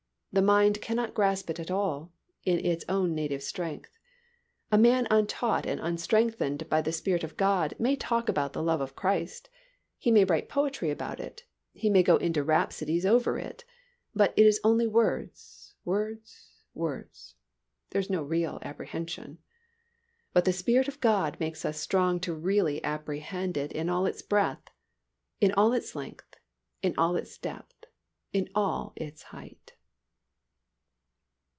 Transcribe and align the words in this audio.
The 0.33 0.41
mind 0.41 0.79
cannot 0.81 1.13
grasp 1.13 1.49
it 1.49 1.59
at 1.59 1.69
all, 1.69 2.13
in 2.45 2.65
its 2.65 2.85
own 2.87 3.13
native 3.13 3.43
strength. 3.43 3.91
A 4.71 4.77
man 4.77 5.05
untaught 5.11 5.65
and 5.65 5.77
unstrengthened 5.81 6.69
by 6.69 6.81
the 6.81 6.93
Spirit 6.93 7.25
of 7.25 7.35
God 7.35 7.73
may 7.77 7.97
talk 7.97 8.29
about 8.29 8.53
the 8.53 8.63
love 8.63 8.79
of 8.79 8.95
Christ, 8.95 9.49
he 9.97 10.09
may 10.09 10.23
write 10.23 10.47
poetry 10.47 10.89
about 10.89 11.19
it, 11.19 11.43
he 11.73 11.89
may 11.89 12.01
go 12.01 12.15
into 12.15 12.45
rhapsodies 12.45 13.05
over 13.05 13.37
it, 13.37 13.65
but 14.15 14.33
it 14.37 14.45
is 14.45 14.61
only 14.63 14.87
words, 14.87 15.75
words, 15.83 16.53
words. 16.73 17.35
There 17.89 17.99
is 17.99 18.09
no 18.09 18.23
real 18.23 18.57
apprehension. 18.61 19.39
But 20.31 20.45
the 20.45 20.53
Spirit 20.53 20.87
of 20.87 21.01
God 21.01 21.37
makes 21.41 21.65
us 21.65 21.77
strong 21.77 22.21
to 22.21 22.33
really 22.33 22.81
apprehend 22.85 23.57
it 23.57 23.73
in 23.73 23.89
all 23.89 24.05
its 24.05 24.21
breadth, 24.21 24.69
in 25.41 25.51
all 25.55 25.73
its 25.73 25.93
length, 25.93 26.37
in 26.81 26.95
all 26.97 27.17
its 27.17 27.37
depth, 27.37 27.83
and 28.33 28.47
in 28.47 28.51
all 28.55 28.93
its 28.95 29.23
height. 29.23 29.73